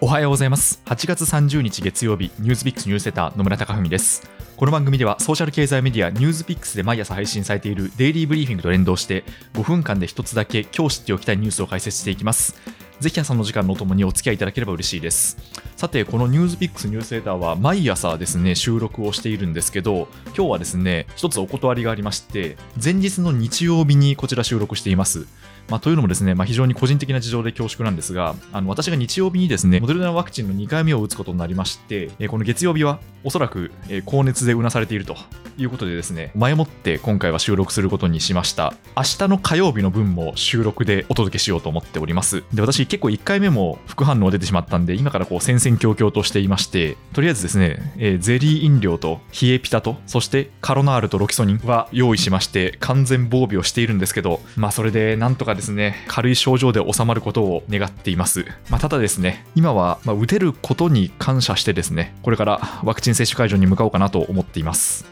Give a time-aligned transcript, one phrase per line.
[0.00, 0.80] おはようございます。
[0.84, 4.30] 8月30日月曜日ニュースピックスニュースセター野村貴文です。
[4.56, 9.24] この番組ではソーシャル経済メディアニュースピックスで毎朝配信されているデイリーブリーフィングと連動して
[9.54, 12.54] 5分間で一つだけ今日知っておきたいニュースを解説していきます。
[13.00, 15.36] ぜひ朝の時間のともにお付き合いいただければ嬉しいです。
[15.76, 25.26] さてこのニュースピックスニュースセーターは毎朝ですね収録をしているんですけど今日はですね一つお断りがありまして前日の日曜日にこちら収録しています。
[25.68, 35.16] まあ、というのもですね、まあ、非常に個人的な事情で恐縮なんですが、あの私が日曜日にですね、モデルナワクチンの2回目を打つことになりまして、えこの月曜日はおそらく、え高熱でうなされていると
[35.58, 38.74] いうことでですね、前もって今回は収録することにしました。
[38.96, 42.44] 明日の火曜日の分も収録でお届けしようと思っております。
[42.54, 58.46] で、私結構1回目も副反応出てしまったんで、今からこう戦々恐々としていまして、とりあえずですね、えー、ゼリー飲料と冷えピタと、そしてカロナールとロキソニンは用意しまして、完全防備をしているんですけど、まあそれでなんとかですね、軽い症状で収まることを願っています。
[58.70, 65.04] まあ、ただですね、今は、ま打てることに感謝してですね、これからワクチン接種会場に向かおうかなと思っています。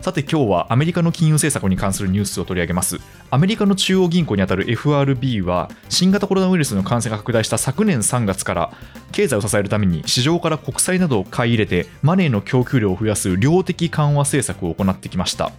[0.00, 2.98] さて今日はアメリカの金融政策に関するニュースを取り上げます。
[3.30, 8.72] アメリカの中央銀行にあたる FRB は新型コロナウイルスの感染が拡大した昨年3月から
[9.12, 15.52] 経済を支えるために市場から国債などを買い入れてマネーの供給量を増やす量的緩和政策を行ってきました。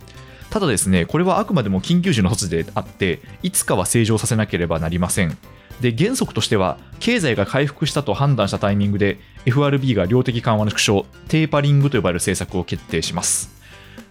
[0.53, 5.35] ただですね、これはあくまでも緊急時の措置であって、いつかは正常させなければなりません。
[5.81, 13.49] で原則としては経済が回復したと判断したタイミングで FRB が量的緩和の縮小テーパリングと呼ばれる政策を決定します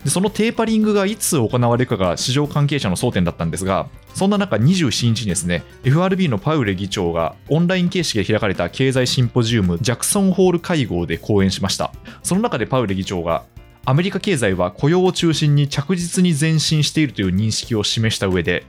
[0.03, 11.93] でそのテーパリングがいつ行われるかが市場関係者の争点だったんですがそんな中27日にですね FRB のパウレ議長がオンライン形式で開かれた経済シンポジウムジャクソンホール会合で講演しました
[12.25, 13.45] その中でパウレ議長が
[13.85, 18.65] アメリカ経済は雇用を中心に着実に前進しているという認識を示した上で、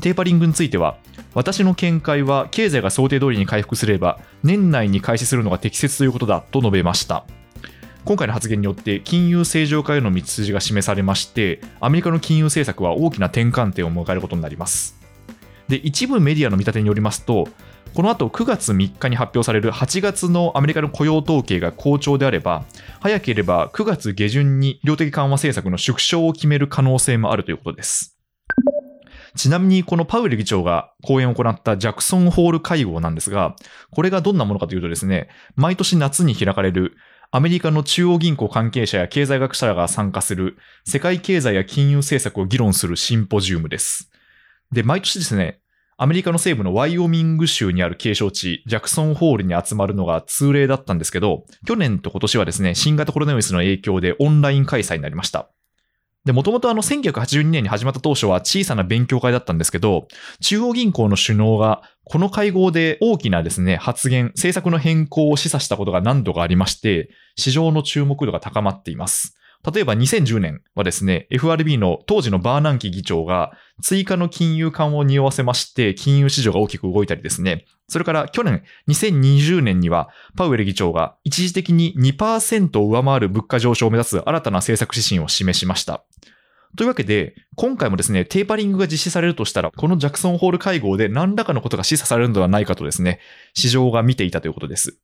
[0.00, 0.98] テーパリングについては、
[1.32, 7.24] 私の見解は経済が想定通りに回復すれば、年内に開始するのが適切ということだと述べました。
[8.04, 15.00] 今回の発言によって金融正常化への道筋が示されまして、アメリカの金融政策は大きな転換点を迎えることになります。
[15.68, 17.48] で、一部メディアの見立てによりますと、
[17.94, 22.64] この後9月3日に発表される8月のアメリカの雇用統計が好調であれば、
[23.00, 28.18] 早ければ9月下旬に量的緩和政策の縮小を決める可能性もあるということです。
[29.36, 33.56] ちなみにこのパウエル議長が講演を行ったジャクソンホール会合なんですが、
[33.90, 36.96] これがどんなものかというとですね、毎年夏に開かれる
[37.30, 44.10] アメリカの中央銀行関係者や経済学者らが参加する世界経済や金融政策を議論するシンポジウムです。
[44.70, 45.61] で、毎年ですね、
[46.02, 55.48] アメリカの西部のワイオミング州にある景勝地、ジャクソンホールに集まるのが通例だったんですけど、去年と今年はですね、新型コロナウイルスの影響でオンライン開催になりました。
[56.24, 60.08] で、もともとあの1982年に始まった当初は小さな勉強会だったんですけど、
[60.40, 69.36] 中央銀行の首脳がこの会合で大きなですね、発言、政策の変更を示唆したことが何度かありまして、市場の注目度が高まっています。
[69.70, 86.04] 例えば2010年はですね、FRB の当時のバーナンキ議長が追加の金融緩和を匂わせまして、金融市場が大きく動いたりですね、それから去年2020年にはパウエル議長が一時的に2%を上回る物価上昇を目指す新たな政策指針を示しました。
[86.76, 93.20] というわけで、今回もですね、テーパリングが実施されるとしたら、このジャクソンホール会合で何らかのことが示唆されるのではないかとですね、
[93.52, 94.98] 市場が見ていたということです。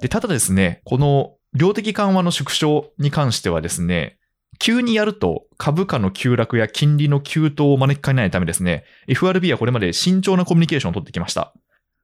[0.00, 4.18] で、ただですね、この量的緩和の縮小に関してはですね、
[4.58, 11.54] 急にやると株価の急落や金利の急騰を招きかねないためですね、FRB はこれまで慎重なコミュニケーションを取ってきました。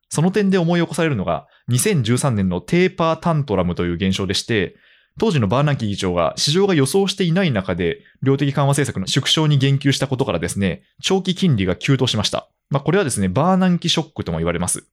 [0.09, 4.77] その点で思い起こされるのが、2013年のテーパータントラムという現象でして、
[5.19, 12.49] 当時のバーナンキ議長が市場が予想していない中で、量的緩和政策の縮小に言及したことからですね、長期金利が急騰しました。
[12.71, 14.87] まあ、これはですね、バーナンキショックとも言われます。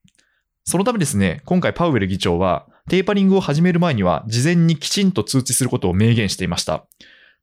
[0.64, 6.86] そのためですね、今回パウエル議長は、テーパリングを始める前には、事前にきちんと通知することを明言していました。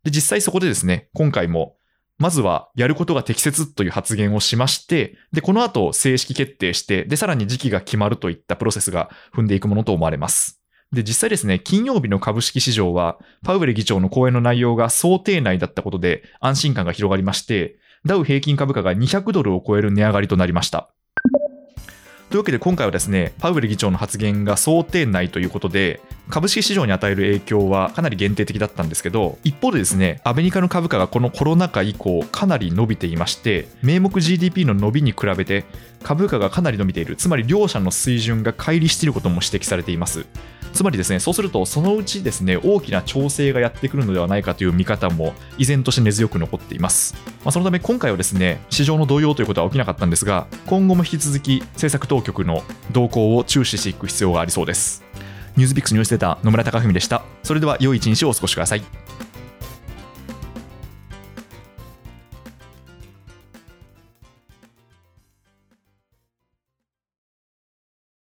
[0.03, 1.75] で、実際そこでですね、今回も、
[2.17, 10.61] まずはやることが適切という発言をしまして、で、この後正式決定して、で、さらに時期が決まるといったプロセスが踏んでいくものと思われます。
[10.91, 20.89] で、実際ですね、金曜日の株式市場は、パウエル議長の講演の内容が想定内だったことで安心感が広がりまして、ダウ平均株価が200ドルを超える値上がりとなりました。
[22.29, 25.99] というわけで今回はですね、パウエル議長の発言が想定内ということで、
[26.29, 35.65] 株式市場に与える影響はかなり限定的だったんですけど、一方でですね、アメリカの株価がこのコロナ禍以降かなり伸びていまして、名目 GDP の伸びに比べて
[36.03, 40.27] 株価がかなり伸びている、つまり両者の水準が乖離していることも指摘されています。
[40.73, 47.15] つまりですね、そうすると、そのうちですね、大きな調整がやってくるのではないかという見方も依然として根強く残っています。
[47.43, 55.03] まあ、そのため今回はですね、市場の動揺ということは起きなかったんですが、今後も引き続き政策当局の動向を注視していく必要がありそうです。
[55.59, 58.83] ニュースピックスニュースデータ野村貴文でしたそれでは良い一日をお過ごしください